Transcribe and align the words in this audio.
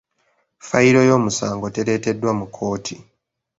Fayiro 0.67 1.01
y’omusango 1.09 1.67
tereeteddwa 1.75 2.31
mu 2.39 2.45
kkooti. 2.47 2.95